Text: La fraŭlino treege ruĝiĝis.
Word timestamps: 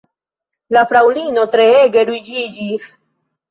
La 0.77 0.83
fraŭlino 0.91 1.45
treege 1.57 2.07
ruĝiĝis. 2.11 2.91